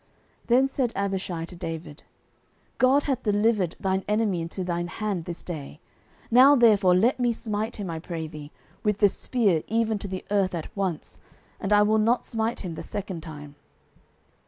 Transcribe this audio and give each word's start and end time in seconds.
09:026:008 0.45 0.47
Then 0.47 0.67
said 0.67 0.91
Abishai 0.95 1.45
to 1.45 1.55
David, 1.55 2.03
God 2.79 3.03
hath 3.03 3.21
delivered 3.21 3.75
thine 3.79 4.03
enemy 4.07 4.41
into 4.41 4.63
thine 4.63 4.87
hand 4.87 5.25
this 5.25 5.43
day: 5.43 5.79
now 6.31 6.55
therefore 6.55 6.95
let 6.95 7.19
me 7.19 7.31
smite 7.31 7.75
him, 7.75 7.87
I 7.91 7.99
pray 7.99 8.25
thee, 8.25 8.51
with 8.81 8.97
the 8.97 9.09
spear 9.09 9.61
even 9.67 9.99
to 9.99 10.07
the 10.07 10.25
earth 10.31 10.55
at 10.55 10.75
once, 10.75 11.19
and 11.59 11.71
I 11.71 11.83
will 11.83 11.99
not 11.99 12.25
smite 12.25 12.61
him 12.61 12.73
the 12.73 12.81
second 12.81 13.21
time. 13.21 13.53